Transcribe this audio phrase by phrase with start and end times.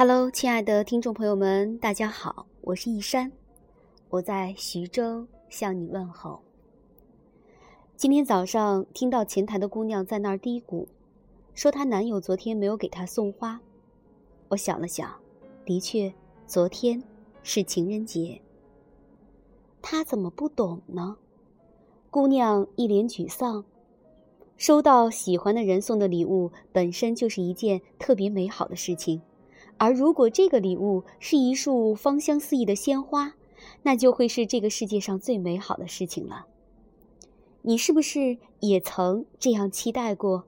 [0.00, 3.30] Hello，亲爱的听众朋友们，大家好，我是一山，
[4.08, 6.40] 我在徐州向你问候。
[7.98, 10.86] 今天早上听到前台的姑娘在那儿嘀咕，
[11.52, 13.60] 说她男友昨天没有给她送花。
[14.48, 15.14] 我想了想，
[15.66, 16.10] 的确，
[16.46, 17.04] 昨天
[17.42, 18.40] 是情人节。
[19.82, 21.18] 她怎么不懂呢？
[22.10, 23.62] 姑娘一脸沮丧。
[24.56, 29.20] 收到喜欢的人送的礼物，本身就是一件特别美好的事情。
[29.82, 33.32] 而如果这个礼物是一束芳香四溢的鲜花，
[33.82, 36.44] 那就会是这个世界上最美好的事情了。
[37.62, 40.44] 你是不是也曾这样期待过？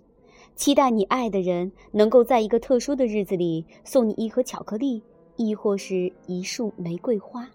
[0.55, 5.03] 期待你爱的人能够在一个特殊的日子里送你一盒巧克力，
[5.37, 7.49] 亦或是一束玫瑰花？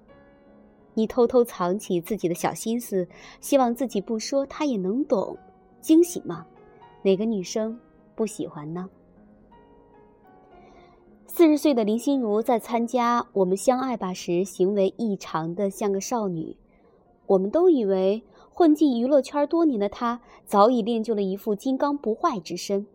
[0.95, 3.07] 你偷偷藏起自己的小心思，
[3.39, 5.37] 希望自己不说他也能懂，
[5.79, 6.43] 惊喜吗？
[7.03, 7.79] 哪个女生
[8.15, 8.89] 不喜欢呢？
[11.37, 16.57] 四十岁的林心如在参加《我们相爱吧》时，行为异常的像个少女。
[17.27, 22.87] 我们都以为混迹娱乐圈多年的她早已练就了一副金刚不坏之身。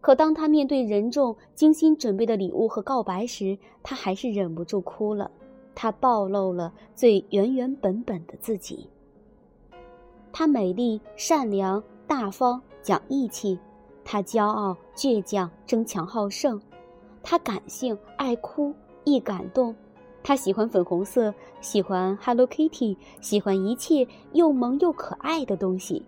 [0.00, 5.28] 可当她面对人众精心准备的礼物和告白时，她还是忍不住哭了。
[5.74, 8.88] 她暴露了最原原本本的自己。
[10.32, 13.58] 她美丽、善良、大方、讲义气；
[14.04, 16.62] 她骄傲、倔强、争强好胜。
[17.28, 19.74] 他感性，爱哭，易感动。
[20.22, 26.04] 他喜欢粉红色，喜欢 Hello Kitty，喜欢一切又萌又可爱的东西。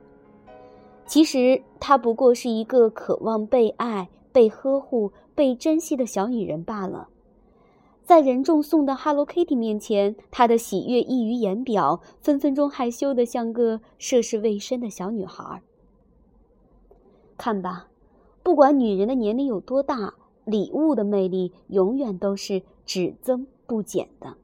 [1.06, 7.08] 其实，她不过是一个渴望被爱、被呵护、被珍惜的小女人罢了。
[8.04, 15.62] 在人众送的 Hello Kitty 面前，她的喜悦溢于言表，分分钟害羞的像个涉世未深的小女孩。
[17.36, 17.88] 看吧，
[18.44, 20.14] 不管女人的年龄有多大。
[20.48, 24.38] 礼物的魅力永远都是只增不减的。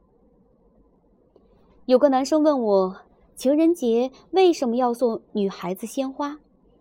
[1.86, 2.96] 有个男生问我，
[3.34, 6.38] 情人节为什么要送女孩子鲜花？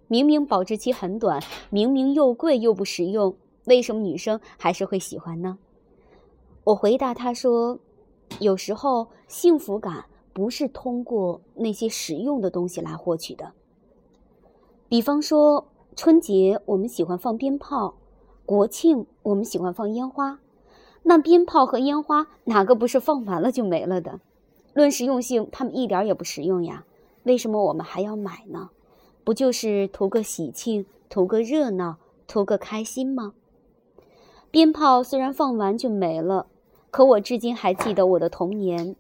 [0.10, 3.34] 明明保质期很短，明明又贵又不实用，
[3.64, 5.58] 为什么女生还是会喜欢呢？
[6.66, 7.80] 我回答他说，
[8.40, 13.54] 有时候幸福感不是通过那些实用的东西来获取的。
[14.90, 17.96] 比方说春节，我们喜欢放鞭炮。
[18.46, 20.40] 国庆我们喜欢放烟花，
[21.04, 24.20] 那鞭炮和烟花哪个不是放完了就没了的？
[24.74, 26.84] 论实用性，它们一点也不实用呀。
[27.24, 28.70] 为什么我们还要买呢？
[29.24, 33.34] 不就是图个喜庆、图个热闹、图个开心吗？
[34.52, 36.48] 鞭炮虽然放完就没了，
[36.92, 38.98] 可我至今还记得我的童年。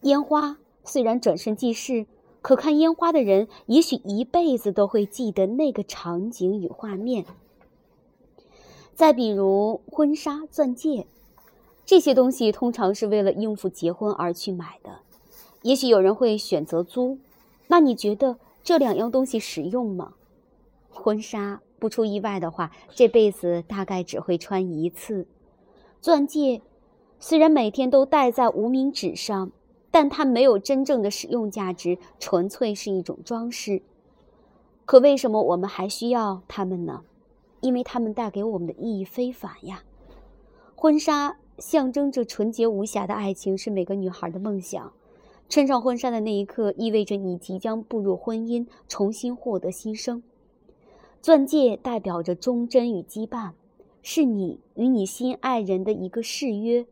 [0.00, 2.06] 烟花虽然转瞬即逝，
[2.40, 7.26] 可看烟花的人也许一辈子都会记得那个场景与画面。
[8.94, 11.06] 再比如婚纱、钻戒，
[11.84, 15.00] 这些东西通常是为了应付结婚而去买的。
[15.62, 17.18] 也许有人会选择租，
[17.68, 20.14] 那你觉得这两样东西实用吗？
[20.90, 25.26] 婚纱不出意外的话，这辈子大概只会穿一次。
[26.00, 26.62] 钻戒
[27.18, 29.50] 虽然每天都戴在无名指上，
[29.90, 33.82] 但它没有真正的使用价值，纯粹是一种装饰。
[34.84, 37.02] 可为什么我们还需要它们呢？
[37.64, 39.84] 因为它们带给我们的意义非凡呀！
[40.76, 44.92] 婚纱象征着纯洁无瑕的爱情，是每个女孩的梦想。
[45.48, 50.22] 穿上婚纱的那一刻，意味着你即将步入婚姻，重新获得新生。
[51.22, 53.52] 钻戒代表着忠贞与羁绊，
[54.02, 56.84] 是你与你心爱人的一个誓约，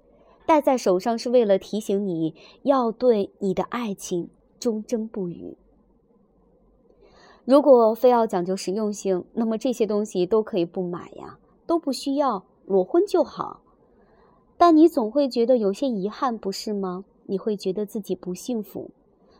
[0.46, 5.54] 戴在手上是为了提醒你要对你的爱情忠贞不渝。
[7.44, 13.60] 如果非要讲究实用性，那么这些东西都可以不买呀，都不需要，裸婚就好。
[14.56, 17.04] 但你总会觉得有些遗憾，不是吗？
[17.26, 18.90] 你会觉得自己不幸福。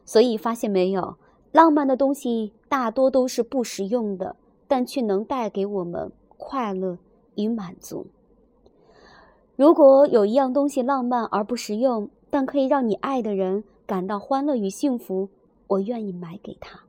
[0.05, 1.17] 所以发现没有，
[1.53, 4.35] 浪漫的东西大多都是不实用的，
[4.67, 6.99] 但却能带给我们快乐
[7.37, 8.07] 与满足。
[9.55, 15.29] 如果有一样东西浪漫而不实用，但可以让你爱的人感到欢乐与幸福，
[15.69, 16.81] 我愿意买给他。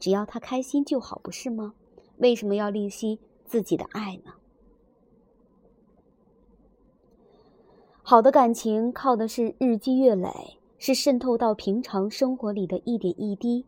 [0.00, 1.74] 只要他开心就好，不是吗？
[2.16, 4.32] 为什么要吝惜自己的爱呢？
[8.02, 13.64] 好的感情靠的是日积月累，是渗透到平常生活里的一点一滴，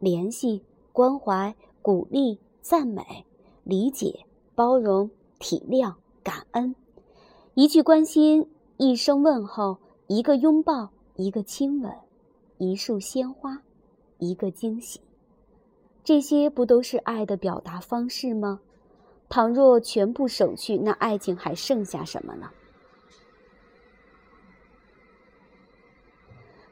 [0.00, 3.24] 联系、关怀、鼓励、赞美、
[3.62, 4.26] 理解、
[4.56, 5.08] 包容、
[5.38, 5.94] 体谅、
[6.24, 6.74] 感恩，
[7.54, 9.78] 一句关心，一声问候，
[10.08, 11.92] 一个拥抱，一个亲吻，
[12.58, 13.62] 一束鲜花，
[14.18, 15.00] 一个惊喜。
[16.06, 18.60] 这些不都是爱的表达方式吗？
[19.28, 22.48] 倘若全部省去那爱情还剩下什么呢？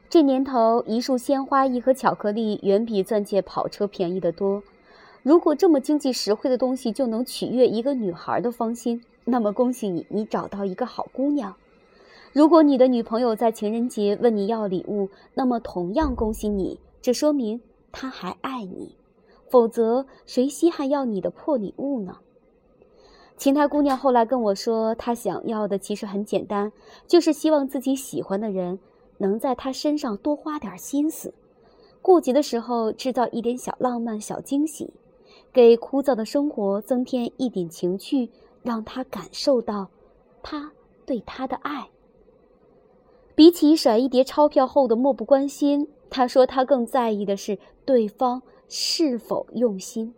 [0.09, 4.63] 这年头一束鲜花一盒巧克力远比钻戒跑车便宜的多。
[5.21, 11.53] 如果这么经济实惠的东西就能取悦一个女孩的芳心那么恭喜你你找到一个好姑娘。
[12.31, 17.59] 如果你的女朋友在情人节问你要礼物那么同样恭喜你这说明
[17.91, 18.95] 她还爱你。
[19.49, 22.17] 否则，谁稀罕要你的破礼物呢？
[23.37, 26.71] 秦台姑娘后来跟我说，她想要的其实很简单，
[27.05, 28.79] 就是希望自己喜欢的人
[29.17, 31.33] 能在她身上多花点心思，
[32.01, 34.93] 过节的时候制造一点小浪漫、小惊喜，
[35.51, 38.29] 给枯燥的生活增添一点情趣，
[38.63, 39.89] 让她感受到
[40.41, 40.71] 他
[41.05, 41.89] 对她的爱。
[43.35, 48.41] 比起甩一叠钞票后的漠不关心，她说她更在意的是对方。
[48.67, 50.13] 是否用心？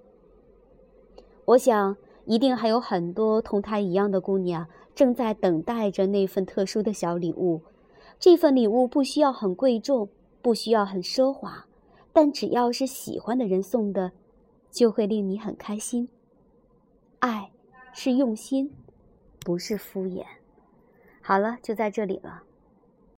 [1.45, 7.61] 我想，一定还有很多同她一样的姑娘正在等待着那份特殊的小礼物。
[8.19, 10.09] 这份礼物不需要很贵重，
[10.41, 11.67] 不需要很奢华，
[12.11, 14.11] 但只要是喜欢的人送的，
[14.71, 16.09] 就会令你很开心。
[17.19, 17.51] 爱
[17.93, 18.73] 是用心，
[19.41, 20.25] 不是敷衍。
[21.21, 22.43] 好了，就在这里了。